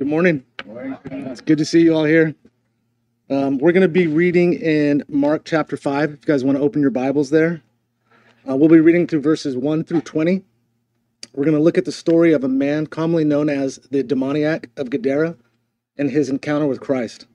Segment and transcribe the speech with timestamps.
[0.00, 0.46] Good morning.
[1.04, 2.34] It's good to see you all here.
[3.28, 6.04] Um, we're going to be reading in Mark chapter 5.
[6.04, 7.60] If you guys want to open your Bibles there,
[8.48, 10.42] uh, we'll be reading through verses 1 through 20.
[11.34, 14.70] We're going to look at the story of a man commonly known as the demoniac
[14.78, 15.36] of Gadara
[15.98, 17.26] and his encounter with Christ.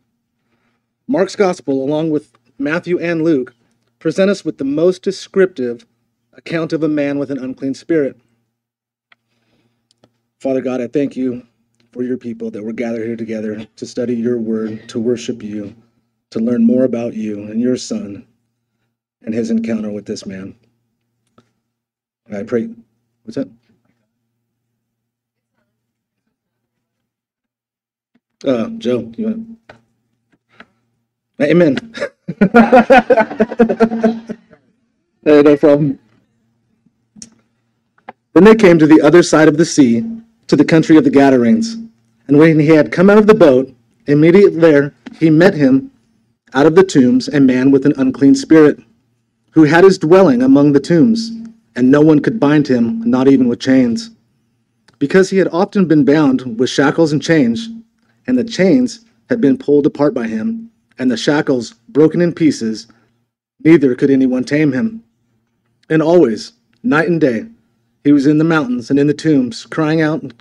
[1.07, 3.54] Mark's gospel, along with Matthew and Luke,
[4.00, 5.86] present us with the most descriptive
[6.34, 8.20] account of a man with an unclean spirit.
[10.39, 11.45] Father God, I thank you
[11.95, 15.73] for your people that we're gathered here together to study your word, to worship you,
[16.30, 18.27] to learn more about you and your son
[19.22, 20.53] and his encounter with this man.
[22.30, 22.70] I pray.
[23.23, 23.50] What's that?
[28.45, 29.59] Uh, Joe, you want?
[31.41, 31.77] Amen.
[35.23, 35.98] hey, no problem.
[38.34, 40.03] Then they came to the other side of the sea,
[40.48, 41.84] to the country of the Gadarenes.
[42.27, 43.73] And when he had come out of the boat,
[44.08, 45.91] immediately there he met him
[46.53, 48.80] out of the tombs a man with an unclean spirit,
[49.52, 51.31] who had his dwelling among the tombs,
[51.75, 54.11] and no one could bind him, not even with chains.
[54.97, 57.69] Because he had often been bound with shackles and chains,
[58.28, 62.88] and the chains had been pulled apart by him, and the shackles broken in pieces,
[63.63, 65.03] neither could anyone tame him.
[65.89, 67.45] And always, night and day,
[68.03, 70.33] he was in the mountains and in the tombs, crying out and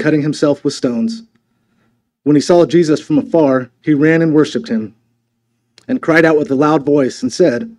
[0.00, 1.24] cutting himself with stones.
[2.22, 4.94] When he saw Jesus from afar, he ran and worshipped him,
[5.88, 7.74] and cried out with a loud voice and said,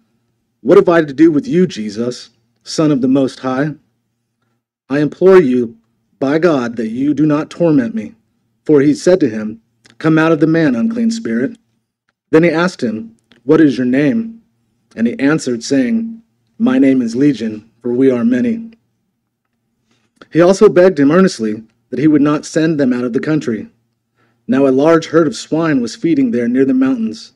[0.62, 2.32] What have I to do with you, Jesus,
[2.64, 3.76] Son of the Most High?
[4.90, 5.78] I implore you,
[6.20, 8.16] by God, that you do not torment me.
[8.66, 9.62] For he said to him,
[10.00, 11.58] Come out of the man, unclean spirit.
[12.32, 14.42] Then he asked him, What is your name?
[14.96, 16.22] And he answered, saying,
[16.58, 18.72] My name is Legion, for we are many.
[20.32, 23.70] He also begged him earnestly that he would not send them out of the country.
[24.48, 27.34] Now a large herd of swine was feeding there near the mountains.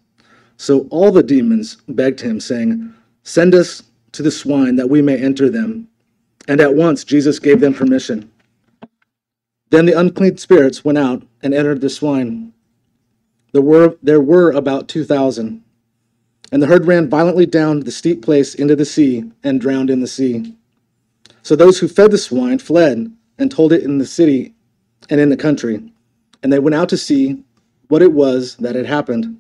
[0.58, 2.94] So all the demons begged him, saying,
[3.24, 5.88] Send us to the swine that we may enter them.
[6.47, 8.31] And at once Jesus gave them permission.
[9.69, 12.53] Then the unclean spirits went out and entered the swine.
[13.51, 15.63] There were, there were about two thousand.
[16.51, 20.00] And the herd ran violently down the steep place into the sea and drowned in
[20.00, 20.56] the sea.
[21.41, 24.53] So those who fed the swine fled and told it in the city
[25.09, 25.81] and in the country.
[26.44, 27.44] And they went out to see
[27.88, 29.38] what it was that had happened.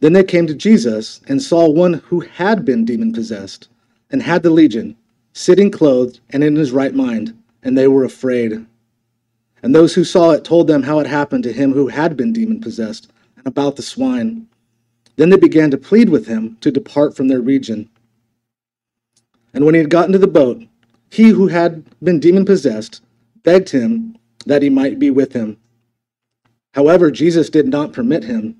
[0.00, 3.68] Then they came to Jesus and saw one who had been demon possessed
[4.10, 4.96] and had the legion,
[5.32, 8.66] sitting clothed and in his right mind, and they were afraid.
[9.62, 12.32] And those who saw it told them how it happened to him who had been
[12.32, 14.46] demon possessed and about the swine.
[15.16, 17.88] Then they began to plead with him to depart from their region.
[19.54, 20.62] And when he had gotten to the boat,
[21.10, 23.00] he who had been demon possessed
[23.46, 25.56] begged him that he might be with him.
[26.74, 28.56] However, Jesus did not permit him,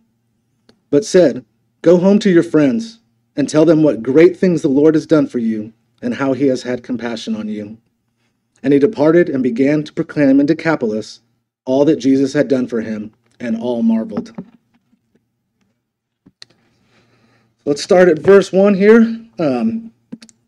[0.90, 1.44] but said,
[1.82, 3.00] Go home to your friends
[3.34, 6.46] and tell them what great things the Lord has done for you and how he
[6.46, 7.78] has had compassion on you.
[8.62, 11.20] And he departed and began to proclaim in Decapolis
[11.64, 14.32] all that Jesus had done for him, and all marveled.
[17.64, 19.00] Let's start at verse 1 here.
[19.40, 19.90] Um,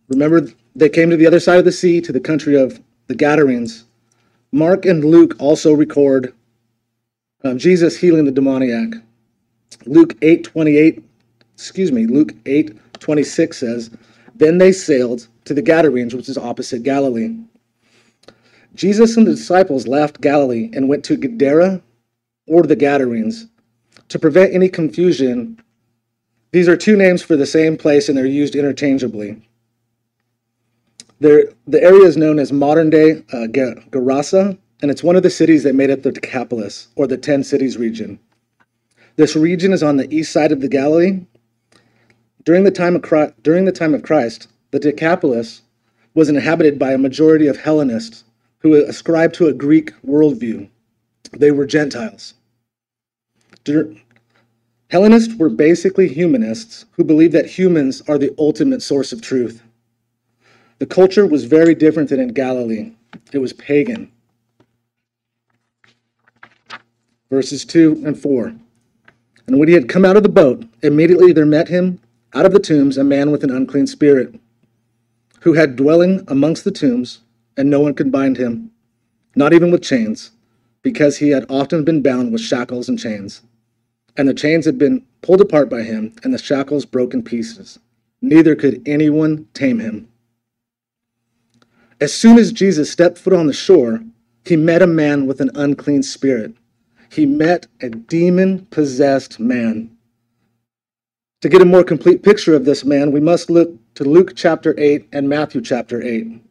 [0.09, 3.17] remember, they came to the other side of the sea, to the country of the
[3.17, 3.88] Gadarenes.
[4.53, 6.33] Mark and Luke also record
[7.45, 8.95] um, Jesus healing the demoniac.
[9.85, 11.05] Luke 8 28,
[11.55, 13.91] excuse me, Luke 8 26 says,
[14.35, 17.37] Then they sailed to the Gadarenes, which is opposite Galilee.
[18.75, 21.83] Jesus and the disciples left Galilee and went to Gadara
[22.47, 23.47] or the Gadarenes.
[24.09, 25.61] To prevent any confusion,
[26.53, 29.43] these are two names for the same place and they're used interchangeably.
[31.21, 35.31] There, the area is known as modern day uh, Gerasa, and it's one of the
[35.31, 38.21] cities that made up the Decapolis, or the Ten Cities region.
[39.17, 41.21] This region is on the east side of the Galilee.
[42.45, 45.63] During the time of Christ, during the time of Christ the Decapolis
[46.15, 48.25] was inhabited by a majority of Hellenists
[48.59, 50.69] who ascribed to a Greek worldview.
[51.33, 52.35] They were Gentiles.
[54.91, 59.63] Hellenists were basically humanists who believed that humans are the ultimate source of truth.
[60.79, 62.93] The culture was very different than in Galilee,
[63.33, 64.13] it was pagan.
[67.31, 68.55] Verses 2 and 4.
[69.49, 72.01] And when he had come out of the boat, immediately there met him
[72.33, 74.39] out of the tombs a man with an unclean spirit,
[75.41, 77.21] who had dwelling amongst the tombs,
[77.57, 78.71] and no one could bind him,
[79.35, 80.31] not even with chains,
[80.83, 83.43] because he had often been bound with shackles and chains.
[84.17, 87.81] And the chains had been pulled apart by him, and the shackles broken pieces.
[88.23, 90.09] Neither could anyone tame him.
[92.01, 94.05] As soon as Jesus stepped foot on the shore,
[94.45, 96.55] he met a man with an unclean spirit.
[97.11, 99.91] he met a demon possessed man.
[101.41, 104.75] To get a more complete picture of this man, we must look to Luke chapter
[104.79, 106.43] 8 and Matthew chapter 8.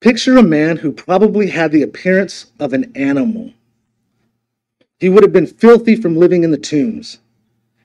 [0.00, 3.52] Picture a man who probably had the appearance of an animal.
[4.98, 7.18] He would have been filthy from living in the tombs.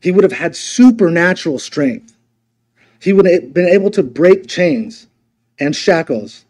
[0.02, 2.18] He would have had supernatural strength.
[3.00, 5.08] He would have been able to break chains
[5.60, 6.46] and shackles.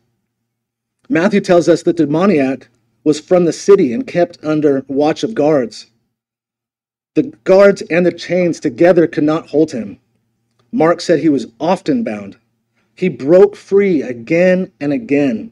[1.09, 2.67] Matthew tells us the demoniac
[3.03, 5.87] was from the city and kept under watch of guards.
[7.13, 9.99] The guards and the chains together could not hold him.
[10.71, 12.37] Mark said he was often bound.
[12.95, 15.51] He broke free again and again.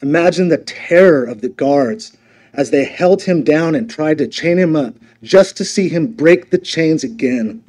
[0.00, 2.16] Imagine the terror of the guards
[2.52, 6.06] as they held him down and tried to chain him up just to see him
[6.06, 7.64] break the chains again.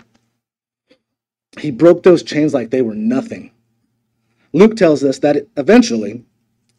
[1.57, 3.51] He broke those chains like they were nothing.
[4.55, 6.23] Luke tells us that eventually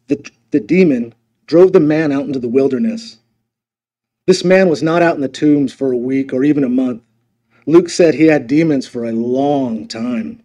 [0.07, 1.13] the, the demon
[1.45, 3.19] drove the man out into the wilderness.
[4.25, 7.03] This man was not out in the tombs for a week or even a month.
[7.67, 10.41] Luke said he had demons for a long time.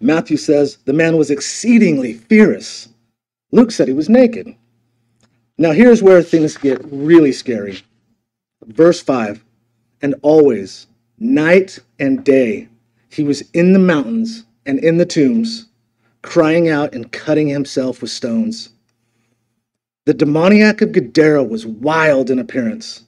[0.00, 2.88] Matthew says the man was exceedingly fierce.
[3.52, 4.52] Luke said he was naked.
[5.58, 7.82] Now, here's where things get really scary.
[8.64, 9.44] Verse 5
[10.02, 10.88] And always,
[11.20, 12.66] night and day,
[13.10, 15.66] he was in the mountains and in the tombs,
[16.26, 18.70] crying out and cutting himself with stones.
[20.04, 23.04] The demoniac of Gadara was wild in appearance.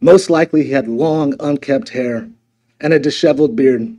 [0.00, 2.28] Most likely, he had long, unkempt hair
[2.80, 3.96] and a disheveled beard.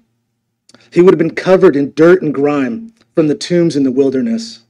[0.92, 4.62] He would have been covered in dirt and grime from the tombs in the wilderness.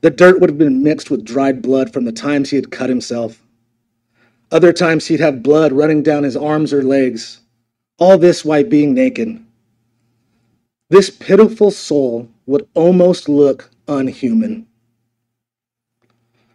[0.00, 2.90] The dirt would have been mixed with dried blood from the times he had cut
[2.90, 3.42] himself.
[4.50, 7.40] Other times he'd have blood running down his arms or legs.
[7.98, 9.44] All this while being naked.
[10.90, 14.66] This pitiful soul would almost look unhuman.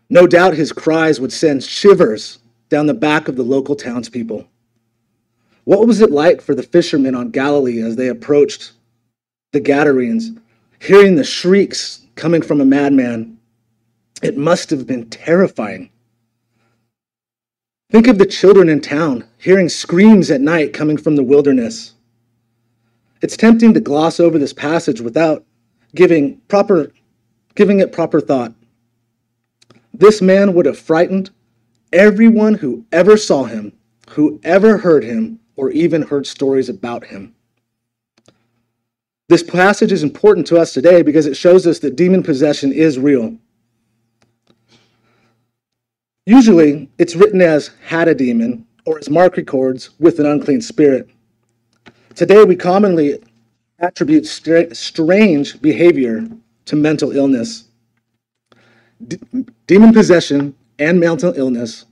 [0.10, 4.48] No doubt his cries would send shivers down the back of the local townspeople.
[5.66, 8.72] What was it like for the fishermen on Galilee as they approached
[9.52, 10.32] the Gadarenes,
[10.80, 13.38] hearing the shrieks coming from a madman?
[14.24, 15.92] It must have been terrifying.
[17.92, 21.94] Think of the children in town hearing screams at night coming from the wilderness.
[23.22, 25.46] It's tempting to gloss over this passage without
[25.96, 26.92] giving proper
[27.56, 28.54] giving it proper thought.
[29.94, 31.30] This man would have frightened
[31.92, 33.74] everyone who ever saw him,
[34.10, 37.36] who ever heard him, or even heard stories about him.
[39.30, 43.00] This passage is important to us today because it shows us that demon possession is
[43.00, 43.38] real.
[46.26, 51.10] Usually, it's written as had a demon, or as Mark records, with an unclean spirit.
[52.16, 53.22] Today, we commonly
[53.84, 54.26] attribute
[54.74, 56.28] strange behavior
[56.66, 57.66] to mental illness.
[59.06, 59.20] D-
[59.68, 61.86] demon possession and mental illness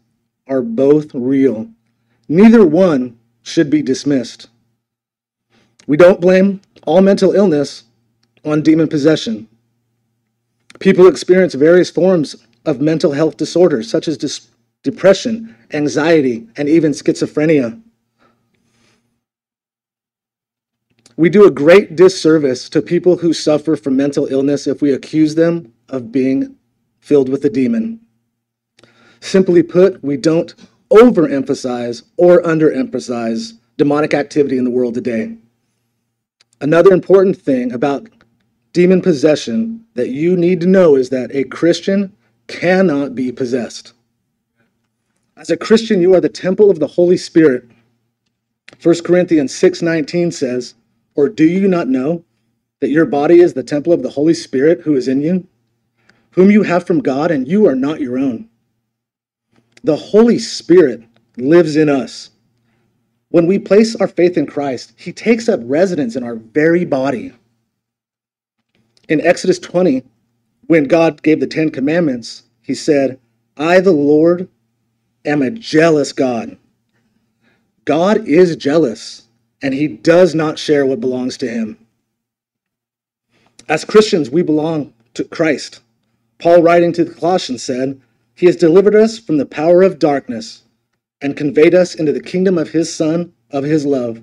[0.48, 1.70] are both real.
[2.30, 4.48] Neither one should be dismissed.
[5.88, 7.84] We don't blame all mental illness
[8.46, 9.48] on demon possession.
[10.80, 12.36] People experience various forms
[12.66, 14.48] of mental health disorders, such as dis-
[14.84, 17.82] depression, anxiety, and even schizophrenia.
[21.21, 25.35] We do a great disservice to people who suffer from mental illness if we accuse
[25.35, 26.56] them of being
[27.00, 28.00] filled with a demon.
[29.19, 30.56] Simply put, we don't
[30.90, 35.37] overemphasize or underemphasize demonic activity in the world today.
[36.59, 38.09] Another important thing about
[38.73, 43.94] demon possession that you need to know is that a Christian cannot be possessed.
[45.37, 47.69] As a Christian, you are the temple of the Holy Spirit.
[48.81, 50.73] 1 Corinthians 6:19 says,
[51.21, 52.23] "Or do you not know
[52.80, 55.45] that your body is the temple of the Holy Spirit who is in you,
[56.31, 58.49] whom you have from God, and you are not your own?"
[59.83, 61.04] The Holy Spirit
[61.37, 62.31] lives in us.
[63.30, 67.33] When we place our faith in Christ, he takes up residence in our very body.
[69.07, 70.04] In Exodus 20,
[70.66, 73.19] when God gave the Ten Commandments, he said,
[73.56, 74.47] I, the Lord,
[75.23, 76.57] am a jealous God.
[77.85, 79.28] God is jealous,
[79.61, 81.77] and he does not share what belongs to him.
[83.69, 85.81] As Christians, we belong to Christ.
[86.39, 88.01] Paul, writing to the Colossians, said,
[88.33, 90.63] He has delivered us from the power of darkness
[91.21, 94.21] and conveyed us into the kingdom of his Son, of his love,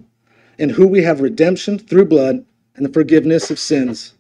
[0.59, 4.15] in whom we have redemption through blood and the forgiveness of sins.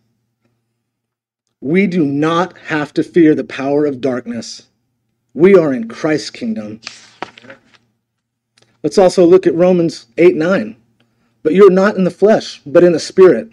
[1.60, 4.68] We do not have to fear the power of darkness.
[5.34, 6.80] We are in Christ's kingdom.
[8.84, 10.76] Let's also look at Romans 8 9.
[11.42, 13.50] But you're not in the flesh, but in the Spirit,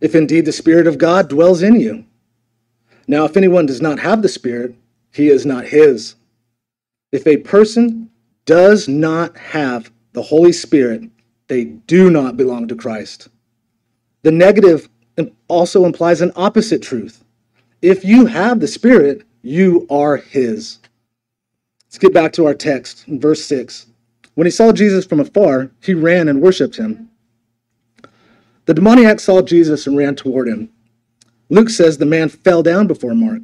[0.00, 2.04] if indeed the Spirit of God dwells in you.
[3.06, 4.74] Now, if anyone does not have the Spirit,
[5.12, 6.14] he is not his.
[7.12, 8.10] If a person
[8.44, 11.02] does not have the Holy Spirit,
[11.48, 13.28] they do not belong to Christ.
[14.22, 14.88] The negative
[15.48, 17.24] also implies an opposite truth.
[17.82, 20.78] If you have the Spirit, you are His.
[21.86, 23.86] Let's get back to our text in verse 6.
[24.34, 27.10] When he saw Jesus from afar, he ran and worshiped him.
[28.66, 30.70] The demoniac saw Jesus and ran toward him.
[31.48, 33.42] Luke says the man fell down before Mark.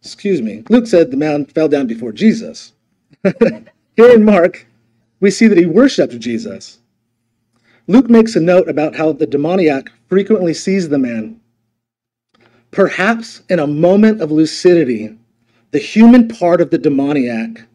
[0.00, 0.62] Excuse me.
[0.70, 2.72] Luke said the man fell down before Jesus.
[3.22, 4.66] Here in Mark,
[5.20, 6.78] we see that he worshiped Jesus.
[7.88, 11.40] Luke makes a note about how the demoniac frequently sees the man.
[12.70, 15.16] Perhaps in a moment of lucidity,
[15.70, 17.67] the human part of the demoniac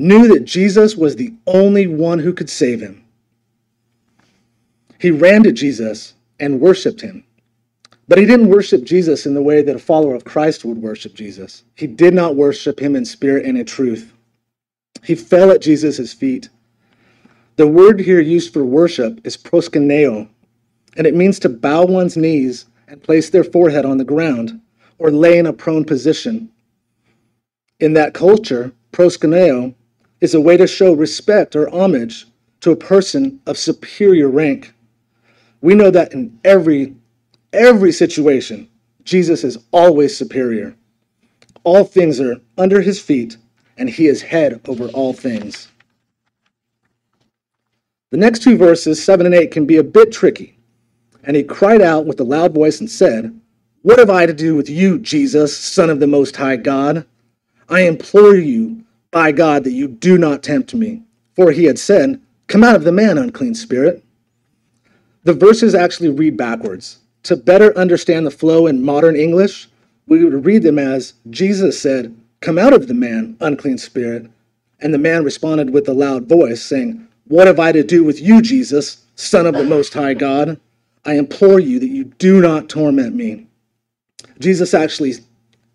[0.00, 3.04] knew that Jesus was the only one who could save him.
[4.98, 7.24] He ran to Jesus and worshiped him.
[8.08, 11.14] But he didn't worship Jesus in the way that a follower of Christ would worship
[11.14, 11.64] Jesus.
[11.76, 14.12] He did not worship him in spirit and in truth.
[15.04, 16.48] He fell at Jesus' feet.
[17.56, 20.28] The word here used for worship is proskuneo,
[20.96, 24.60] and it means to bow one's knees and place their forehead on the ground
[24.98, 26.50] or lay in a prone position.
[27.78, 29.74] In that culture, proskuneo
[30.20, 32.26] is a way to show respect or homage
[32.60, 34.74] to a person of superior rank.
[35.60, 36.94] We know that in every
[37.52, 38.68] every situation,
[39.04, 40.74] Jesus is always superior.
[41.64, 43.36] All things are under his feet,
[43.76, 45.68] and he is head over all things.
[48.10, 50.58] The next two verses, 7 and 8, can be a bit tricky.
[51.22, 53.38] And he cried out with a loud voice and said,
[53.82, 57.06] What have I to do with you, Jesus, Son of the Most High God?
[57.68, 61.02] I implore you, by God, that you do not tempt me.
[61.34, 64.04] For he had said, Come out of the man, unclean spirit.
[65.24, 66.98] The verses actually read backwards.
[67.24, 69.68] To better understand the flow in modern English,
[70.06, 74.30] we would read them as Jesus said, Come out of the man, unclean spirit.
[74.80, 78.20] And the man responded with a loud voice, saying, What have I to do with
[78.20, 80.58] you, Jesus, Son of the Most High God?
[81.04, 83.46] I implore you that you do not torment me.
[84.38, 85.14] Jesus actually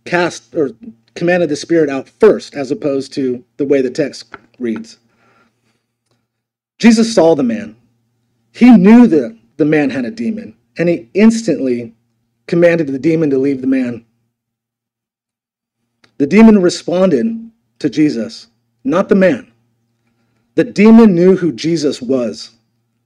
[0.06, 0.72] cast or
[1.16, 4.98] commanded the spirit out first, as opposed to the way the text reads.
[6.78, 7.76] Jesus saw the man.
[8.52, 11.94] He knew that the man had a demon and he instantly
[12.48, 14.06] commanded the demon to leave the man.
[16.18, 18.48] The demon responded to Jesus,
[18.84, 19.52] not the man.
[20.56, 22.52] The demon knew who Jesus was.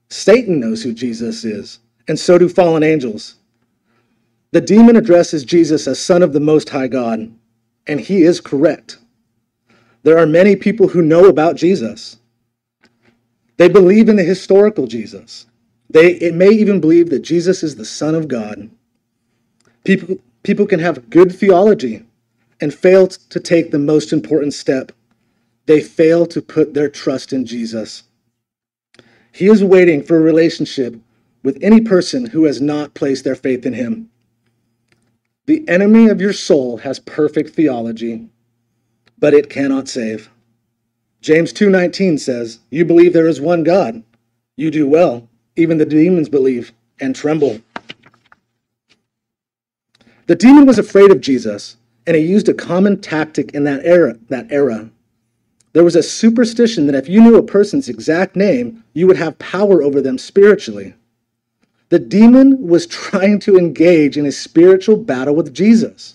[0.08, 3.36] Satan knows who Jesus is, and so do fallen angels.
[4.52, 7.32] The demon addresses Jesus as Son of the Most High God,
[7.90, 8.98] and he is correct.
[10.04, 12.18] There are many people who know about Jesus.
[13.56, 15.46] They believe in the historical Jesus.
[15.90, 18.70] They it may even believe that Jesus is the Son of God.
[19.82, 22.04] People, people can have good theology
[22.60, 24.92] and fail to take the most important step.
[25.66, 28.04] They fail to put their trust in Jesus.
[29.32, 30.94] He is waiting for a relationship
[31.42, 34.10] with any person who has not placed their faith in him.
[35.46, 38.28] The enemy of your soul has perfect theology,
[39.18, 40.30] but it cannot save.
[41.20, 44.02] James 2:19 says, "You believe there is one God.
[44.56, 45.28] You do well.
[45.56, 47.60] Even the demons believe and tremble.
[50.26, 54.16] The demon was afraid of Jesus, and he used a common tactic in that era,
[54.28, 54.90] that era.
[55.72, 59.38] There was a superstition that if you knew a person's exact name, you would have
[59.38, 60.94] power over them spiritually.
[61.90, 66.14] The demon was trying to engage in a spiritual battle with Jesus.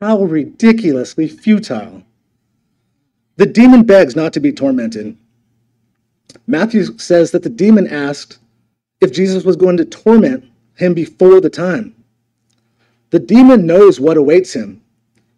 [0.00, 2.04] How ridiculously futile.
[3.36, 5.16] The demon begs not to be tormented.
[6.46, 8.38] Matthew says that the demon asked
[9.00, 10.44] if Jesus was going to torment
[10.76, 11.94] him before the time.
[13.10, 14.80] The demon knows what awaits him.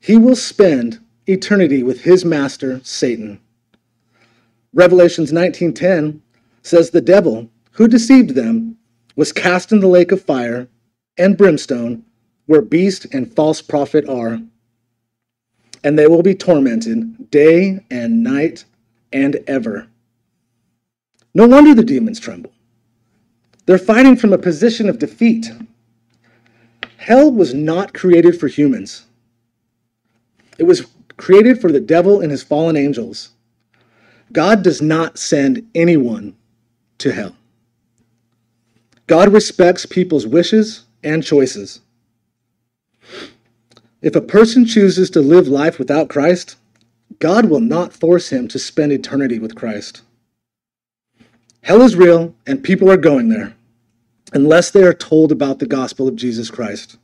[0.01, 3.41] He will spend eternity with his master, Satan.
[4.75, 6.21] Revelations 19:10
[6.63, 8.77] says the devil, who deceived them,
[9.21, 10.67] was cast in the lake of fire
[11.19, 12.03] and brimstone,
[12.47, 14.41] where beast and false prophet are.
[15.85, 18.65] And they will be tormented day and night
[19.13, 19.89] and ever.
[21.35, 22.51] No wonder the demons tremble.
[23.67, 25.51] They're fighting from a position of defeat.
[26.97, 29.05] Hell was not created for humans,
[30.57, 30.87] it was
[31.19, 33.33] created for the devil and his fallen angels.
[34.33, 36.37] God does not send anyone
[36.97, 37.37] to hell.
[39.11, 41.81] God respects people's wishes and choices.
[44.01, 46.55] If a person chooses to live life without Christ,
[47.19, 50.03] God will not force him to spend eternity with Christ.
[51.63, 53.57] Hell is real, and people are going there
[54.33, 56.97] unless they are told about the gospel of Jesus Christ.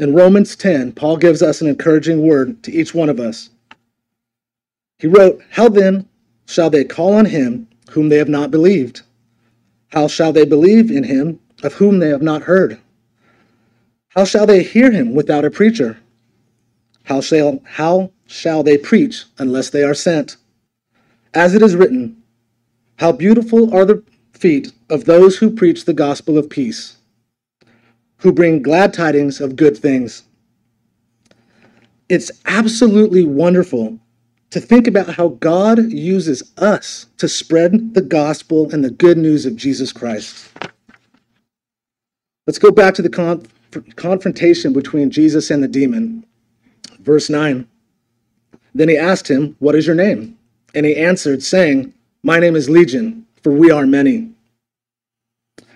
[0.00, 3.50] In Romans 10, Paul gives us an encouraging word to each one of us.
[4.98, 6.08] He wrote, How then
[6.46, 9.02] shall they call on him whom they have not believed?
[9.94, 12.80] How shall they believe in him of whom they have not heard?
[14.08, 15.98] How shall they hear him without a preacher?
[17.04, 20.36] How shall, how shall they preach unless they are sent?
[21.32, 22.20] As it is written,
[22.96, 26.96] How beautiful are the feet of those who preach the gospel of peace,
[28.16, 30.24] who bring glad tidings of good things.
[32.08, 34.00] It's absolutely wonderful
[34.54, 39.46] to think about how God uses us to spread the gospel and the good news
[39.46, 40.48] of Jesus Christ.
[42.46, 43.48] Let's go back to the conf-
[43.96, 46.24] confrontation between Jesus and the demon.
[47.00, 47.66] Verse 9.
[48.76, 50.38] Then he asked him, What is your name?
[50.72, 51.92] And he answered, saying,
[52.22, 54.30] My name is Legion, for we are many.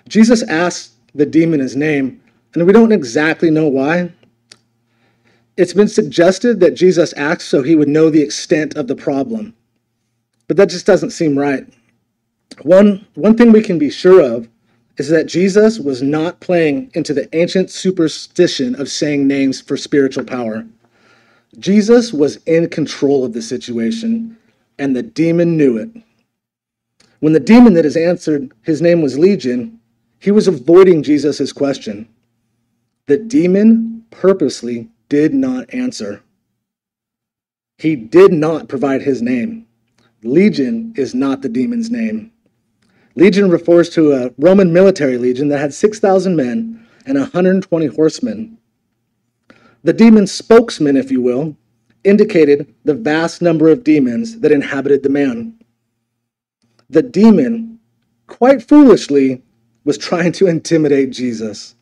[0.07, 2.21] Jesus asked the demon his name,
[2.53, 4.13] and we don't exactly know why.
[5.59, 9.53] It's been suggested that Jesus asked so he would know the extent of the problem,
[10.47, 11.67] but that just doesn't seem right.
[12.61, 14.47] One, one thing we can be sure of
[14.95, 20.23] is that Jesus was not playing into the ancient superstition of saying names for spiritual
[20.23, 20.65] power.
[21.57, 24.37] Jesus was in control of the situation,
[24.77, 25.89] and the demon knew it.
[27.19, 29.77] When the demon that has answered his name was Legion,
[30.19, 32.07] he was avoiding Jesus' question.
[33.07, 36.23] The demon purposely did not answer.
[37.77, 39.65] He did not provide his name.
[40.23, 42.31] Legion is not the demon's name.
[43.15, 48.57] Legion refers to a Roman military legion that had 6,000 men and 120 horsemen.
[49.83, 51.55] The demon's spokesman, if you will,
[52.03, 55.57] indicated the vast number of demons that inhabited the man.
[56.89, 57.79] The demon,
[58.27, 59.41] quite foolishly,
[59.85, 61.75] was trying to intimidate Jesus.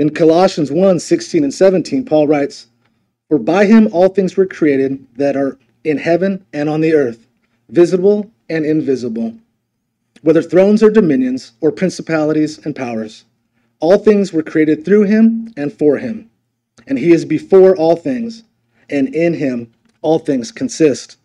[0.00, 2.68] In Colossians 1 16 and 17, Paul writes,
[3.28, 7.26] For by him all things were created that are in heaven and on the earth,
[7.68, 9.36] visible and invisible,
[10.22, 13.26] whether thrones or dominions or principalities and powers.
[13.78, 16.30] All things were created through him and for him.
[16.86, 18.44] And he is before all things,
[18.88, 21.18] and in him all things consist.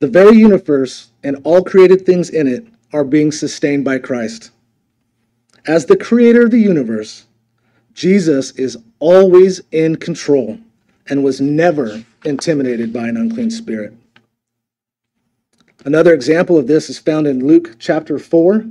[0.00, 4.52] The very universe and all created things in it are being sustained by Christ.
[5.66, 7.26] As the creator of the universe,
[7.94, 10.58] Jesus is always in control
[11.08, 13.94] and was never intimidated by an unclean spirit.
[15.84, 18.64] Another example of this is found in Luke chapter 4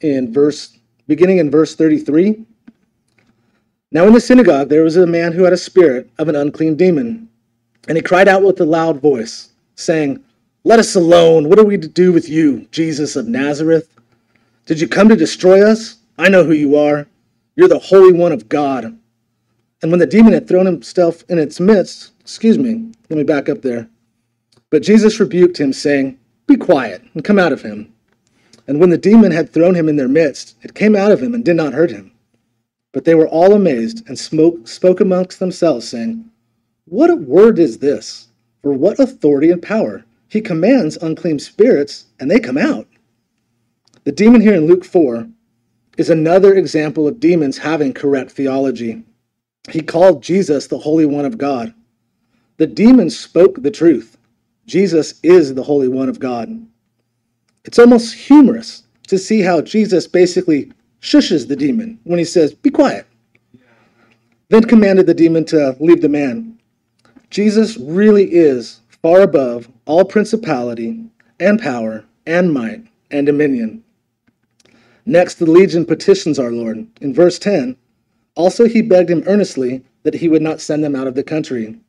[0.00, 2.44] in verse beginning in verse 33.
[3.92, 6.76] Now in the synagogue there was a man who had a spirit of an unclean
[6.76, 7.28] demon,
[7.88, 10.22] and he cried out with a loud voice, saying,
[10.64, 11.48] let us alone.
[11.48, 13.88] What are we to do with you, Jesus of Nazareth?
[14.66, 15.96] Did you come to destroy us?
[16.20, 17.06] I know who you are.
[17.56, 18.98] You're the Holy One of God.
[19.80, 23.48] And when the demon had thrown himself in its midst, excuse me, let me back
[23.48, 23.88] up there.
[24.68, 27.94] But Jesus rebuked him, saying, Be quiet and come out of him.
[28.68, 31.32] And when the demon had thrown him in their midst, it came out of him
[31.32, 32.12] and did not hurt him.
[32.92, 36.30] But they were all amazed and spoke, spoke amongst themselves, saying,
[36.84, 38.28] What a word is this?
[38.62, 42.86] For what authority and power he commands unclean spirits and they come out.
[44.04, 45.26] The demon here in Luke 4
[46.00, 49.04] is another example of demons having correct theology.
[49.68, 51.74] He called Jesus the Holy One of God.
[52.56, 54.16] The demons spoke the truth.
[54.64, 56.66] Jesus is the Holy One of God.
[57.66, 62.70] It's almost humorous to see how Jesus basically shushes the demon when he says, Be
[62.70, 63.06] quiet.
[64.48, 66.58] Then commanded the demon to leave the man.
[67.28, 71.04] Jesus really is far above all principality
[71.38, 73.84] and power and might and dominion.
[75.10, 76.86] Next, the legion petitions our Lord.
[77.00, 77.76] In verse 10,
[78.36, 81.80] also he begged him earnestly that he would not send them out of the country.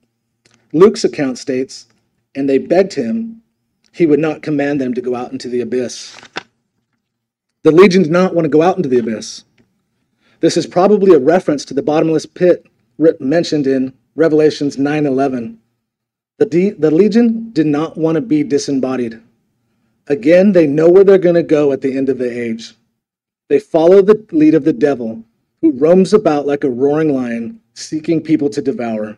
[0.74, 1.86] Luke's account states,
[2.34, 3.44] and they begged him
[3.92, 6.18] he would not command them to go out into the abyss.
[7.62, 9.44] The legion did not want to go out into the abyss.
[10.40, 12.66] This is probably a reference to the bottomless pit
[13.20, 15.58] mentioned in Revelations 9:11.
[16.40, 19.22] The, de- the legion did not want to be disembodied.
[20.08, 22.74] Again, they know where they're going to go at the end of the age.
[23.52, 25.26] They follow the lead of the devil,
[25.60, 29.18] who roams about like a roaring lion, seeking people to devour.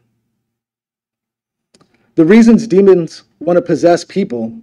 [2.16, 4.60] The reasons demons want to possess people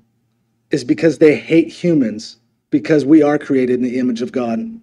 [0.73, 2.39] is because they hate humans,
[2.71, 4.81] because we are created in the image of God.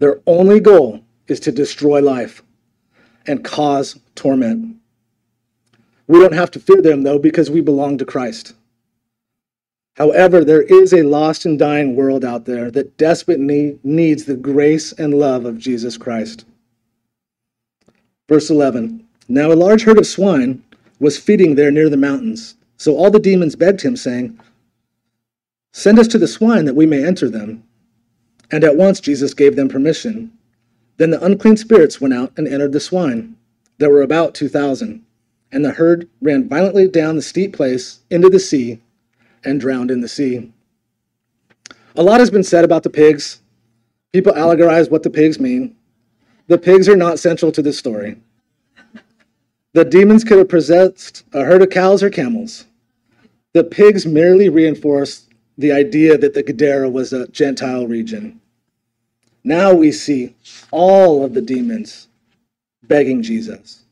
[0.00, 2.42] Their only goal is to destroy life
[3.28, 4.78] and cause torment.
[6.08, 8.52] We don't have to fear them, though, because we belong to Christ.
[9.96, 14.92] However, there is a lost and dying world out there that desperately needs the grace
[14.92, 16.44] and love of Jesus Christ.
[18.28, 20.62] Verse 11 Now a large herd of swine
[20.98, 22.54] was feeding there near the mountains.
[22.76, 24.38] So all the demons begged him, saying,
[25.72, 27.62] Send us to the swine that we may enter them.
[28.50, 30.32] And at once Jesus gave them permission.
[30.96, 33.36] Then the unclean spirits went out and entered the swine.
[33.78, 35.04] There were about 2,000.
[35.52, 38.80] And the herd ran violently down the steep place into the sea
[39.44, 40.52] and drowned in the sea.
[41.96, 43.40] A lot has been said about the pigs.
[44.12, 45.76] People allegorize what the pigs mean.
[46.46, 48.16] The pigs are not central to this story.
[49.72, 52.66] The demons could have possessed a herd of cows or camels.
[53.52, 55.26] The pigs merely reinforce
[55.58, 58.40] the idea that the Gadara was a Gentile region.
[59.44, 60.34] Now we see
[60.70, 62.08] all of the demons
[62.82, 63.84] begging Jesus.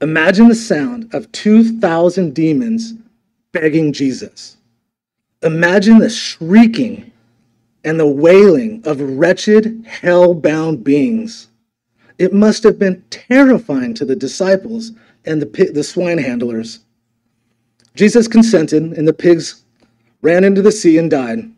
[0.00, 2.94] Imagine the sound of 2,000 demons
[3.52, 4.56] begging Jesus.
[5.42, 7.12] Imagine the shrieking
[7.84, 11.48] and the wailing of wretched, hell bound beings.
[12.18, 14.92] It must have been terrifying to the disciples
[15.24, 16.80] and the, the swine handlers.
[17.94, 19.62] Jesus consented, and the pigs
[20.22, 21.50] ran into the sea and died.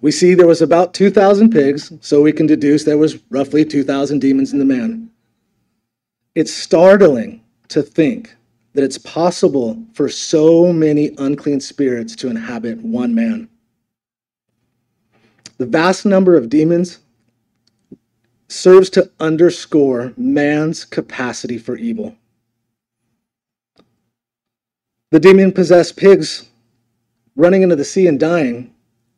[0.00, 4.20] We see there was about 2,000 pigs, so we can deduce there was roughly 2,000
[4.20, 5.10] demons in the man.
[6.34, 8.36] It's startling to think
[8.76, 13.48] that it's possible for so many unclean spirits to inhabit one man.
[15.56, 16.98] The vast number of demons
[18.48, 22.16] serves to underscore man's capacity for evil.
[25.10, 26.44] The demon possessed pigs
[27.34, 28.74] running into the sea and dying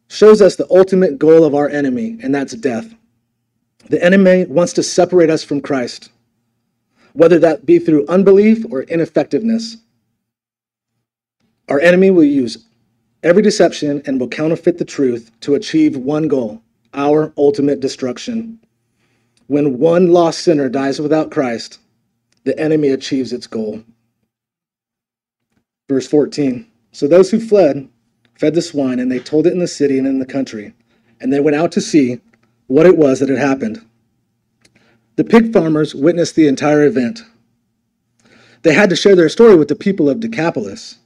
[0.06, 2.94] shows us the ultimate goal of our enemy, and that's death.
[3.90, 6.10] The enemy wants to separate us from Christ,
[7.18, 9.78] whether that be through unbelief or ineffectiveness.
[11.68, 12.64] Our enemy will use
[13.24, 16.62] every deception and will counterfeit the truth to achieve one goal
[16.94, 18.60] our ultimate destruction.
[19.48, 21.80] When one lost sinner dies without Christ,
[22.44, 23.82] the enemy achieves its goal.
[25.88, 27.88] Verse 14 So those who fled
[28.36, 30.72] fed the swine, and they told it in the city and in the country.
[31.20, 32.20] And they went out to see
[32.68, 33.84] what it was that had happened.
[35.18, 37.22] The pig farmers witnessed the entire event.
[38.62, 41.00] They had to share their story with the people of Decapolis.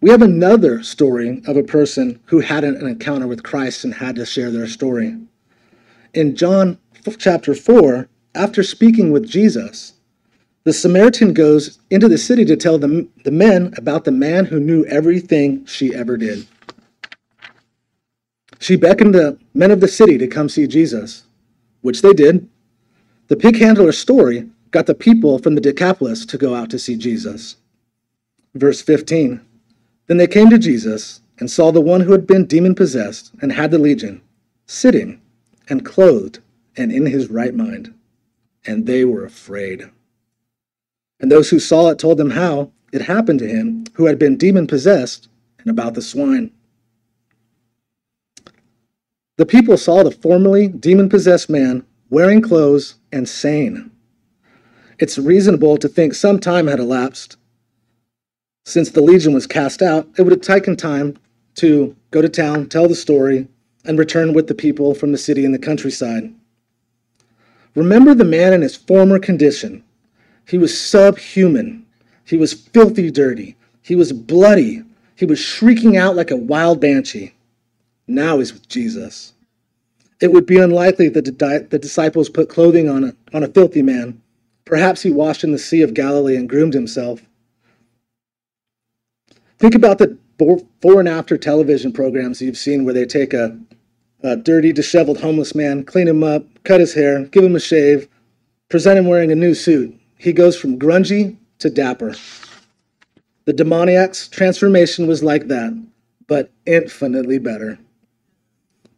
[0.00, 4.16] We have another story of a person who had an encounter with Christ and had
[4.16, 5.16] to share their story.
[6.12, 6.78] In John
[7.18, 9.92] chapter 4, after speaking with Jesus,
[10.64, 14.58] the Samaritan goes into the city to tell the, the men about the man who
[14.58, 16.48] knew everything she ever did.
[18.58, 21.22] She beckoned the men of the city to come see Jesus,
[21.80, 22.48] which they did.
[23.28, 26.96] The pig handler's story got the people from the Decapolis to go out to see
[26.96, 27.56] Jesus.
[28.54, 29.40] Verse 15
[30.06, 33.52] Then they came to Jesus and saw the one who had been demon possessed and
[33.52, 34.22] had the legion,
[34.66, 35.20] sitting
[35.68, 36.40] and clothed
[36.74, 37.92] and in his right mind,
[38.64, 39.90] and they were afraid.
[41.20, 44.38] And those who saw it told them how it happened to him who had been
[44.38, 46.50] demon possessed and about the swine.
[49.36, 53.90] The people saw the formerly demon possessed man wearing clothes and sane.
[54.98, 57.36] It's reasonable to think some time had elapsed.
[58.64, 61.18] Since the legion was cast out, it would have taken time
[61.56, 63.48] to go to town, tell the story,
[63.84, 66.32] and return with the people from the city and the countryside.
[67.74, 69.84] Remember the man in his former condition
[70.48, 71.84] he was subhuman.
[72.24, 73.56] He was filthy dirty.
[73.82, 74.82] He was bloody.
[75.14, 77.34] He was shrieking out like a wild banshee.
[78.06, 79.34] Now he's with Jesus.
[80.20, 81.24] It would be unlikely that
[81.70, 84.20] the disciples put clothing on a, on a filthy man.
[84.64, 87.22] Perhaps he washed in the Sea of Galilee and groomed himself.
[89.58, 93.58] Think about the before and after television programs you've seen where they take a,
[94.22, 98.08] a dirty, disheveled homeless man, clean him up, cut his hair, give him a shave,
[98.68, 99.98] present him wearing a new suit.
[100.16, 102.14] He goes from grungy to dapper.
[103.46, 105.72] The demoniac's transformation was like that,
[106.26, 107.78] but infinitely better.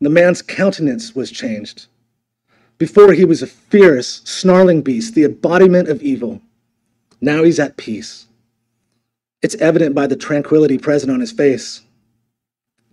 [0.00, 1.86] The man's countenance was changed.
[2.78, 6.40] Before he was a fierce, snarling beast, the embodiment of evil.
[7.20, 8.26] Now he's at peace.
[9.42, 11.82] It's evident by the tranquility present on his face.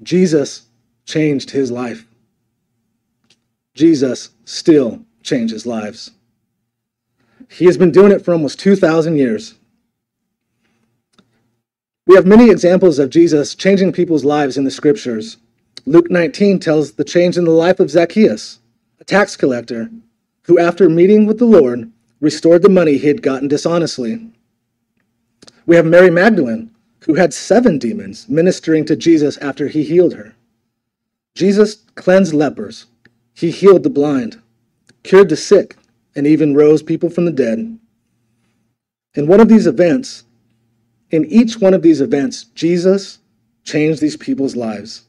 [0.03, 0.63] Jesus
[1.05, 2.05] changed his life.
[3.73, 6.11] Jesus still changes lives.
[7.49, 9.53] He has been doing it for almost 2,000 years.
[12.05, 15.37] We have many examples of Jesus changing people's lives in the scriptures.
[15.87, 18.59] Luke 19 tells the change in the life of Zacchaeus,
[18.99, 19.89] a tax collector,
[20.41, 24.29] who, after meeting with the Lord, restored the money he had gotten dishonestly.
[25.65, 26.71] We have Mary Magdalene,
[27.05, 30.35] who had seven demons ministering to Jesus after he healed her.
[31.35, 32.87] Jesus cleansed lepers,
[33.33, 34.41] he healed the blind,
[35.03, 35.77] cured the sick,
[36.17, 37.79] and even rose people from the dead.
[39.13, 40.25] In one of these events,
[41.11, 43.19] in each one of these events, Jesus
[43.63, 45.06] changed these people's lives.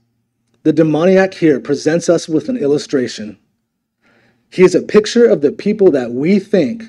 [0.64, 3.38] The demoniac here presents us with an illustration.
[4.51, 6.85] He is a picture of the people that we think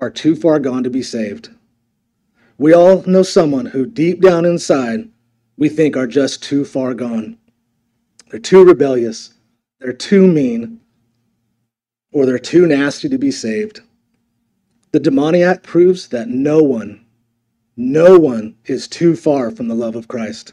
[0.00, 1.48] are too far gone to be saved.
[2.58, 5.08] We all know someone who, deep down inside,
[5.56, 7.38] we think are just too far gone.
[8.30, 9.34] They're too rebellious,
[9.80, 10.80] they're too mean,
[12.12, 13.80] or they're too nasty to be saved.
[14.90, 17.06] The demoniac proves that no one,
[17.76, 20.52] no one is too far from the love of Christ.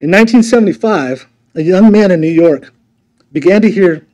[0.00, 2.72] In 1975, a young man in New York
[3.32, 4.06] began to hear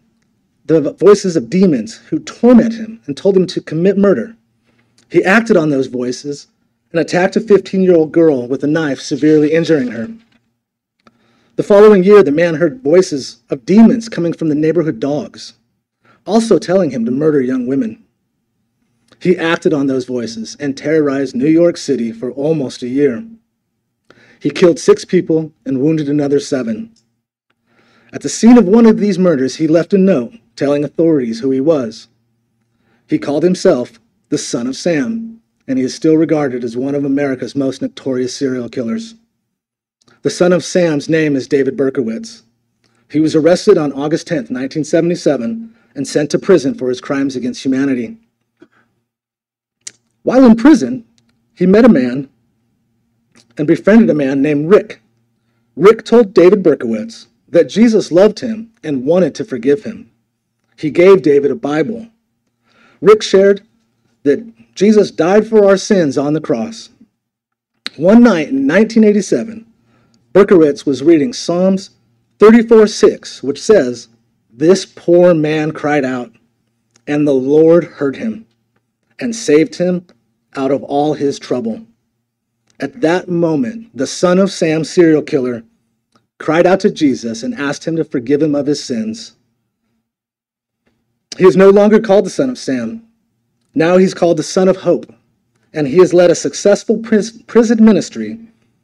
[0.65, 4.35] the voices of demons who torment him and told him to commit murder.
[5.11, 6.47] He acted on those voices
[6.91, 10.09] and attacked a 15 year old girl with a knife, severely injuring her.
[11.57, 15.53] The following year, the man heard voices of demons coming from the neighborhood dogs,
[16.27, 18.03] also telling him to murder young women.
[19.21, 23.23] He acted on those voices and terrorized New York City for almost a year.
[24.45, 26.93] He killed six people and wounded another seven.
[28.13, 31.51] At the scene of one of these murders, he left a note telling authorities who
[31.51, 32.09] he was.
[33.09, 37.07] He called himself the Son of Sam, and he is still regarded as one of
[37.07, 39.15] America's most notorious serial killers.
[40.21, 42.43] The son of Sam's name is David Berkowitz.
[43.11, 47.65] He was arrested on August 10, 1977, and sent to prison for his crimes against
[47.65, 48.19] humanity.
[50.23, 51.07] While in prison,
[51.55, 52.29] he met a man
[53.57, 55.01] and befriended a man named Rick.
[55.77, 60.11] Rick told David Berkowitz that Jesus loved him and wanted to forgive him.
[60.77, 62.09] He gave David a Bible.
[63.01, 63.63] Rick shared
[64.25, 66.91] that Jesus died for our sins on the cross.
[67.97, 69.67] One night in 1987,
[70.33, 71.91] Berkowitz was reading Psalms
[72.41, 74.09] 34 6, which says,
[74.53, 76.33] This poor man cried out,
[77.07, 78.47] and the Lord heard him
[79.21, 80.07] and saved him
[80.57, 81.87] out of all his trouble.
[82.81, 85.63] At that moment, the son of Sam, serial killer,
[86.39, 89.37] cried out to Jesus and asked him to forgive him of his sins.
[91.39, 93.07] He is no longer called the son of Sam.
[93.75, 95.13] Now he's called the son of hope,
[95.73, 98.39] and he has led a successful prison ministry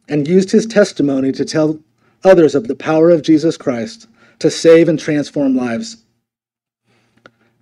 [0.09, 1.79] and used his testimony to tell
[2.24, 4.09] others of the power of Jesus Christ
[4.40, 6.05] to save and transform lives.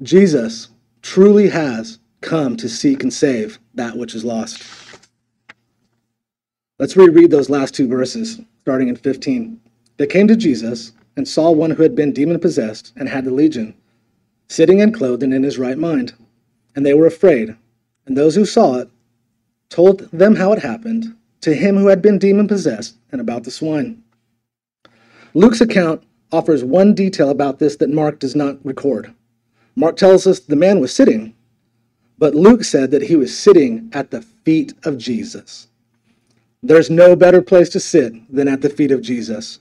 [0.03, 0.69] Jesus
[1.03, 4.63] truly has come to seek and save that which is lost.
[6.79, 9.61] Let's reread those last two verses, starting in 15.
[9.97, 13.33] They came to Jesus and saw one who had been demon possessed and had the
[13.33, 13.75] legion,
[14.47, 16.15] sitting and clothed and in his right mind.
[16.77, 17.57] And they were afraid.
[18.07, 18.91] And those who saw it
[19.71, 23.51] told them how it happened to him who had been demon possessed and about the
[23.51, 24.01] swine.
[25.35, 29.13] Luke's account offers one detail about this that Mark does not record.
[29.75, 31.35] Mark tells us the man was sitting,
[32.19, 35.67] but Luke said that he was sitting at the feet of Jesus.
[36.63, 39.61] There's no better place to sit than at the feet of Jesus.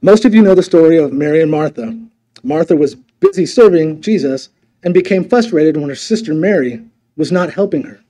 [0.00, 1.98] Most of you know the story of Mary and Martha.
[2.42, 4.48] Martha was busy serving Jesus
[4.82, 6.82] and became frustrated when her sister Mary
[7.16, 8.00] was not helping her.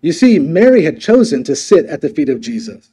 [0.00, 2.90] You see, Mary had chosen to sit at the feet of Jesus.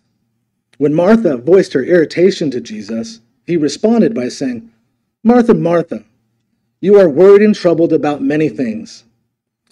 [0.78, 4.70] When Martha voiced her irritation to Jesus, he responded by saying,
[5.24, 6.04] Martha, Martha,
[6.82, 9.04] you are worried and troubled about many things,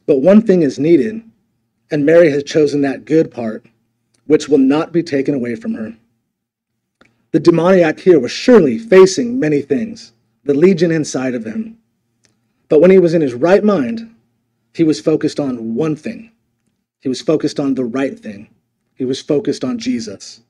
[0.05, 1.23] but one thing is needed
[1.91, 3.65] and Mary has chosen that good part,
[4.25, 5.95] which will not be taken away from her.
[7.31, 11.77] The demoniac here was surely facing many things, the legion inside of him.
[12.69, 14.15] But when he was in his right mind,
[14.73, 16.31] he was focused on one thing.
[17.01, 18.49] He was focused on the right thing.
[18.95, 20.41] He was focused on Jesus.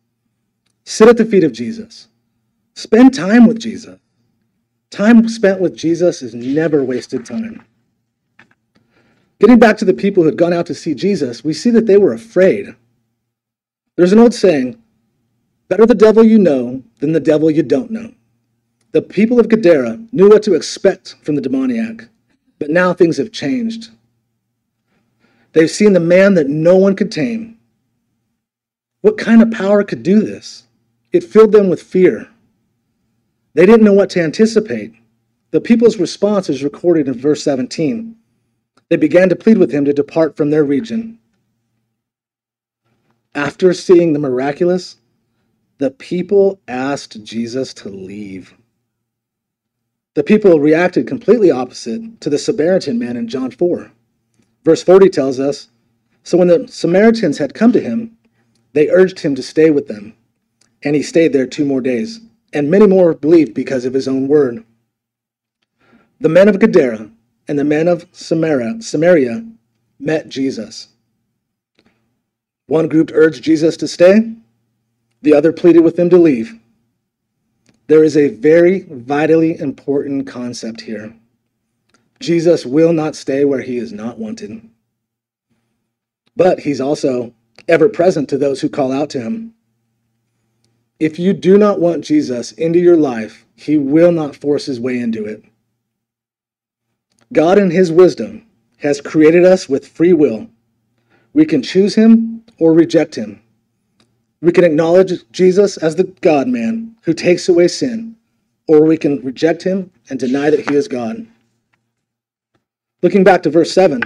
[0.86, 2.08] Sit at the feet of Jesus.
[2.76, 4.00] Spend time with Jesus.
[4.90, 7.64] Time spent with Jesus is never wasted time.
[9.40, 11.86] Getting back to the people who had gone out to see Jesus, we see that
[11.86, 12.76] they were afraid.
[13.96, 14.82] There's an old saying
[15.70, 18.14] better the devil you know than the devil you don't know.
[18.92, 22.10] The people of Gadara knew what to expect from the demoniac,
[22.58, 23.92] but now things have changed.
[25.54, 27.60] They've seen the man that no one could tame.
[29.02, 30.64] What kind of power could do this?
[31.12, 32.30] It filled them with fear.
[33.54, 34.94] They didn't know what to anticipate.
[35.52, 38.16] The people's response is recorded in verse 17.
[38.90, 41.20] They began to plead with him to depart from their region.
[43.36, 44.98] After seeing the miraculous,
[45.78, 48.54] the people asked Jesus to leave.
[50.16, 53.92] The people reacted completely opposite to the Samaritan man in John 4.
[54.66, 55.70] Verse 40 tells us
[56.24, 58.18] So when the Samaritans had come to him,
[58.74, 60.16] they urged him to stay with them,
[60.84, 62.20] and he stayed there two more days,
[62.52, 64.64] and many more believed because of his own word.
[66.20, 67.12] The men of Gadara
[67.50, 69.44] and the men of Samaria, Samaria
[70.00, 70.90] met Jesus.
[72.68, 74.36] One group urged Jesus to stay,
[75.24, 76.54] the other pleaded with him to leave.
[77.88, 81.16] There is a very vitally important concept here.
[82.20, 84.62] Jesus will not stay where he is not wanted.
[86.36, 87.34] But he's also
[87.68, 89.56] ever present to those who call out to him.
[91.00, 95.00] If you do not want Jesus into your life, he will not force his way
[95.00, 95.44] into it.
[97.32, 98.46] God, in his wisdom,
[98.78, 100.48] has created us with free will.
[101.34, 103.42] We can choose him or reject him.
[104.42, 108.16] We can acknowledge Jesus as the God man who takes away sin,
[108.68, 111.28] or we can reject him and deny that he is God.
[113.02, 114.02] Looking back to verse 7,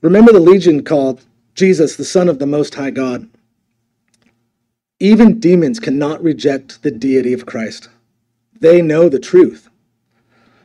[0.00, 3.28] remember the legion called Jesus the Son of the Most High God.
[4.98, 7.88] Even demons cannot reject the deity of Christ.
[8.58, 9.68] They know the truth.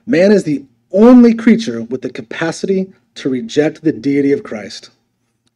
[0.06, 4.90] Man is the only creature with the capacity to reject the deity of Christ.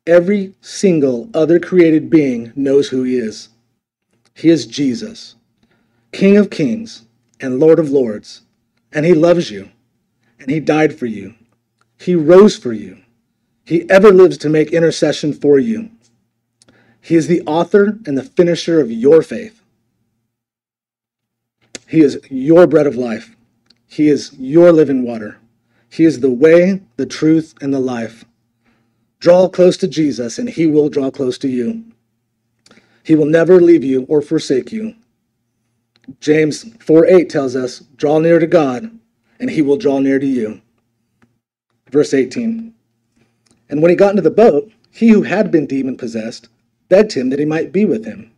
[0.07, 3.49] Every single other created being knows who he is.
[4.33, 5.35] He is Jesus,
[6.11, 7.05] King of kings
[7.39, 8.41] and Lord of lords,
[8.91, 9.69] and he loves you,
[10.39, 11.35] and he died for you.
[11.97, 12.99] He rose for you.
[13.65, 15.89] He ever lives to make intercession for you.
[17.01, 19.61] He is the author and the finisher of your faith.
[21.87, 23.34] He is your bread of life.
[23.87, 25.37] He is your living water.
[25.89, 28.25] He is the way, the truth, and the life.
[29.19, 31.85] Draw close to Jesus, and he will draw close to you.
[33.03, 34.95] He will never leave you or forsake you.
[36.19, 38.91] James 4 8 tells us, Draw near to God,
[39.39, 40.61] and he will draw near to you.
[41.91, 42.73] Verse 18
[43.69, 46.49] And when he got into the boat, he who had been demon possessed
[46.89, 48.31] begged him that he might be with him.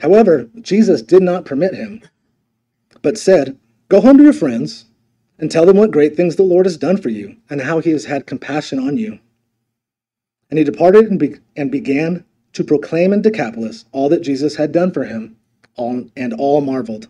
[0.00, 2.02] However, Jesus did not permit him,
[3.02, 3.58] but said,
[3.92, 4.86] Go home to your friends
[5.38, 7.90] and tell them what great things the Lord has done for you and how he
[7.90, 9.18] has had compassion on you.
[10.48, 12.24] And he departed and, be- and began
[12.54, 15.36] to proclaim in Decapolis all that Jesus had done for him,
[15.76, 17.08] all, and all marveled.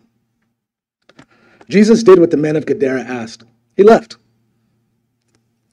[1.69, 3.45] Jesus did what the men of Gadara asked.
[3.77, 4.17] He left.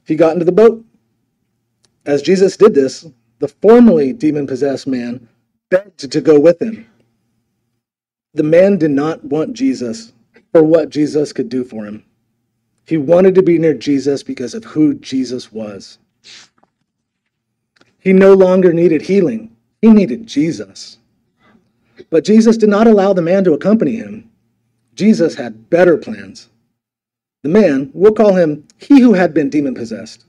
[0.05, 0.81] He got into the boat.
[2.05, 3.05] As Jesus did this,
[3.39, 5.27] the formerly demon possessed man
[5.69, 6.87] begged to go with him.
[8.33, 10.13] The man did not want Jesus
[10.51, 12.03] for what Jesus could do for him.
[12.85, 15.97] He wanted to be near Jesus because of who Jesus was.
[17.99, 20.97] He no longer needed healing, he needed Jesus.
[22.09, 24.29] But Jesus did not allow the man to accompany him.
[24.95, 26.49] Jesus had better plans.
[27.43, 30.25] The man, we'll call him he who had been demon possessed,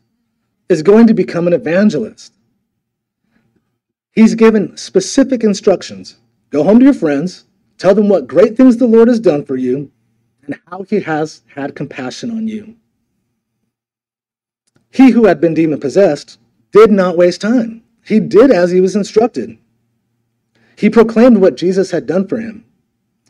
[0.68, 2.34] is going to become an evangelist.
[4.12, 6.16] He's given specific instructions
[6.50, 7.44] go home to your friends,
[7.78, 9.90] tell them what great things the Lord has done for you,
[10.44, 12.76] and how he has had compassion on you.
[14.90, 16.38] He who had been demon possessed
[16.72, 17.82] did not waste time.
[18.04, 19.56] He did as he was instructed.
[20.76, 22.64] He proclaimed what Jesus had done for him.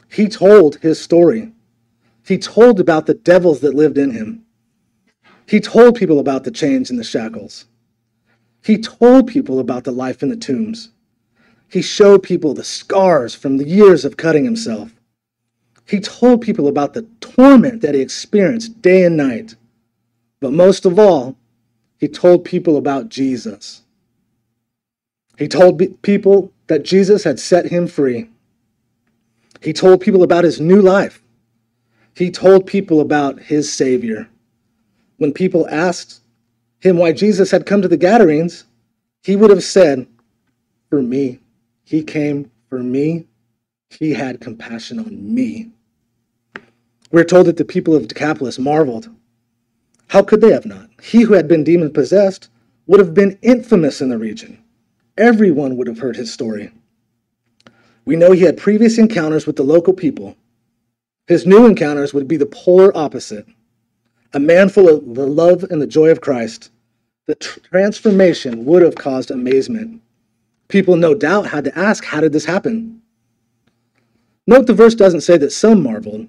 [0.08, 1.52] He told his story.
[2.26, 4.44] He told about the devils that lived in him.
[5.46, 7.66] He told people about the chains and the shackles.
[8.64, 10.90] He told people about the life in the tombs.
[11.68, 14.94] He showed people the scars from the years of cutting himself.
[15.86, 19.56] He told people about the torment that he experienced day and night.
[20.40, 21.36] But most of all,
[21.98, 23.82] he told people about Jesus.
[25.38, 28.28] He told people that Jesus had set him free.
[29.60, 31.22] He told people about his new life.
[32.14, 34.28] He told people about his Savior.
[35.18, 36.20] When people asked
[36.80, 38.64] him why Jesus had come to the Gadarenes,
[39.22, 40.06] he would have said,
[40.90, 41.38] For me.
[41.84, 43.26] He came for me.
[43.98, 45.70] He had compassion on me.
[47.10, 49.08] We're told that the people of Decapolis marveled.
[50.08, 50.88] How could they have not?
[51.02, 52.48] He who had been demon possessed
[52.86, 54.62] would have been infamous in the region.
[55.18, 56.72] Everyone would have heard his story.
[58.04, 60.36] We know he had previous encounters with the local people.
[61.26, 63.46] His new encounters would be the polar opposite
[64.34, 66.70] a man full of the love and the joy of Christ.
[67.26, 70.00] The tr- transformation would have caused amazement.
[70.68, 73.02] People, no doubt, had to ask, How did this happen?
[74.46, 76.26] Note the verse doesn't say that some marveled,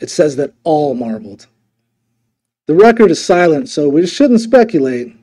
[0.00, 1.46] it says that all marveled.
[2.66, 5.14] The record is silent, so we shouldn't speculate,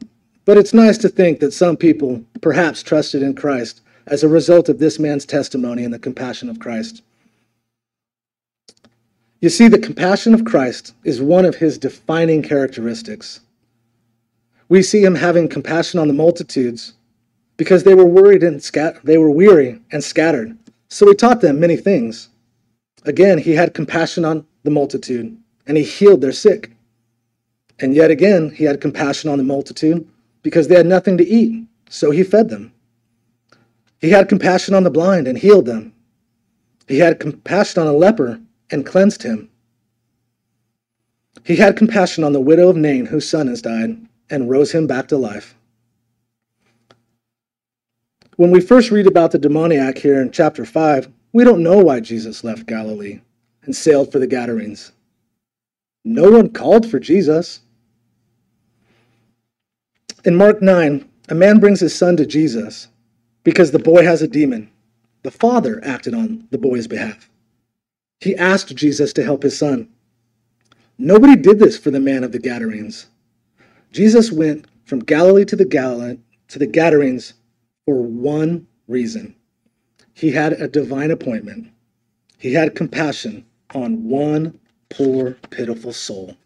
[0.46, 4.68] but it's nice to think that some people perhaps trusted in Christ as a result
[4.68, 7.02] of this man's testimony and the compassion of Christ.
[9.42, 13.40] You see, the compassion of Christ is one of his defining characteristics.
[14.68, 16.94] We see him having compassion on the multitudes
[17.56, 20.58] because they were worried and scat- they were weary and scattered.
[20.90, 22.30] So he taught them many things.
[23.06, 25.38] Again, he had compassion on the multitude
[25.68, 26.72] and he healed their sick.
[27.80, 30.08] And yet again, he had compassion on the multitude
[30.42, 32.74] because they had nothing to eat, so he fed them.
[34.02, 35.94] He had compassion on the blind and healed them.
[36.88, 39.50] He had compassion on a leper and cleansed him.
[41.44, 43.98] He had compassion on the widow of Nain, whose son has died,
[44.30, 45.56] and rose him back to life.
[48.40, 52.00] When we first read about the demoniac here in chapter 5, we don't know why
[52.00, 53.20] Jesus left Galilee
[53.64, 54.94] and sailed for the Gadarenes.
[56.06, 57.60] No one called for Jesus.
[60.24, 62.88] In Mark 9, a man brings his son to Jesus
[63.44, 64.72] because the boy has a demon.
[65.24, 67.30] The father acted on the boy's behalf.
[68.22, 69.90] He asked Jesus to help his son.
[70.98, 73.08] Nobody did this for the man of the Gadarenes.
[73.92, 77.34] Jesus went from Galilee to the Galilee to the Gadarenes
[77.90, 79.34] for one reason.
[80.14, 81.72] He had a divine appointment.
[82.38, 84.60] He had compassion on one
[84.90, 86.38] poor, pitiful soul.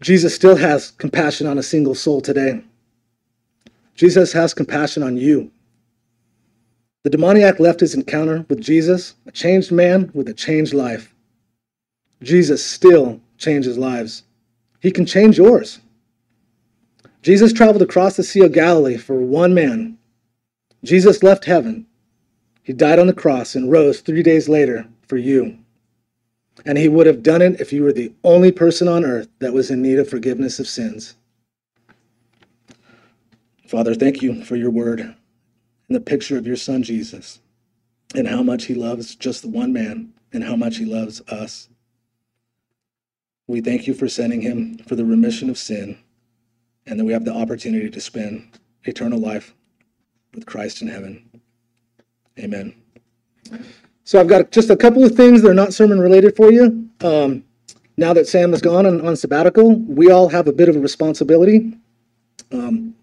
[0.00, 2.62] Jesus still has compassion on a single soul today.
[3.94, 5.50] Jesus has compassion on you.
[7.02, 11.14] The demoniac left his encounter with Jesus, a changed man with a changed life.
[12.22, 14.22] Jesus still changes lives.
[14.80, 15.80] He can change yours.
[17.26, 19.98] Jesus traveled across the Sea of Galilee for one man.
[20.84, 21.84] Jesus left heaven.
[22.62, 25.58] He died on the cross and rose three days later for you.
[26.64, 29.52] And he would have done it if you were the only person on earth that
[29.52, 31.16] was in need of forgiveness of sins.
[33.66, 35.16] Father, thank you for your word and
[35.88, 37.40] the picture of your son Jesus
[38.14, 41.68] and how much he loves just the one man and how much he loves us.
[43.48, 45.98] We thank you for sending him for the remission of sin
[46.86, 49.54] and that we have the opportunity to spend eternal life
[50.34, 51.28] with Christ in heaven.
[52.38, 52.74] Amen.
[54.04, 56.88] So I've got just a couple of things that are not sermon related for you.
[57.00, 57.44] Um,
[57.96, 60.80] now that Sam is gone on, on, sabbatical, we all have a bit of a
[60.80, 61.72] responsibility.
[62.52, 62.94] Um,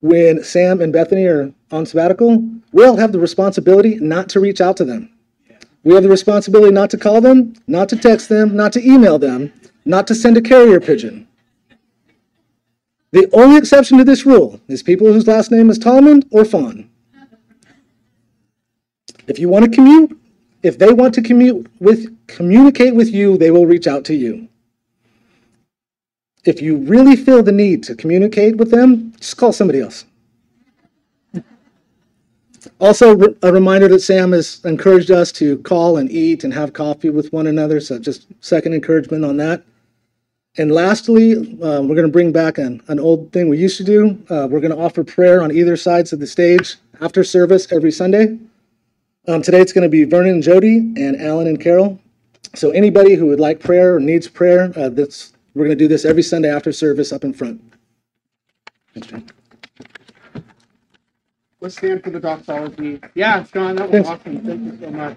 [0.00, 4.60] when Sam and Bethany are on sabbatical, we all have the responsibility not to reach
[4.60, 5.10] out to them.
[5.84, 9.18] We have the responsibility not to call them, not to text them, not to email
[9.18, 9.52] them,
[9.84, 11.28] not to send a carrier pigeon.
[13.14, 16.90] The only exception to this rule is people whose last name is Tallman or Fawn.
[19.28, 20.18] If you want to commute,
[20.64, 24.48] if they want to commute with communicate with you, they will reach out to you.
[26.44, 30.06] If you really feel the need to communicate with them, just call somebody else.
[32.80, 37.10] Also, a reminder that Sam has encouraged us to call and eat and have coffee
[37.10, 37.78] with one another.
[37.78, 39.62] So, just second encouragement on that.
[40.56, 43.84] And lastly, uh, we're going to bring back an, an old thing we used to
[43.84, 44.22] do.
[44.30, 47.90] Uh, we're going to offer prayer on either sides of the stage after service every
[47.90, 48.38] Sunday.
[49.26, 51.98] Um, today it's going to be Vernon and Jody and Alan and Carol.
[52.54, 55.88] So anybody who would like prayer or needs prayer, uh, that's we're going to do
[55.88, 57.60] this every Sunday after service up in front.
[58.92, 59.24] Thanks, John.
[61.60, 63.00] Let's stand for the doxology.
[63.14, 63.50] Yeah, it's.
[63.50, 64.44] That was awesome.
[64.44, 65.16] Thank you so much.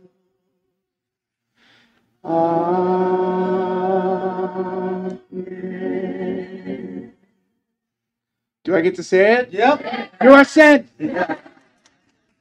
[2.23, 2.71] Amen.
[8.63, 9.51] Do I get to say it?
[9.51, 10.11] Yep.
[10.21, 10.87] You are sent.